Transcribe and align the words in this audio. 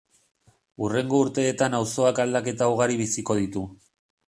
Hurrengo 0.85 1.19
urteetan 1.25 1.77
auzoak 1.81 2.23
aldaketa 2.25 2.73
ugari 2.77 3.01
biziko 3.05 3.39
ditu. 3.45 3.67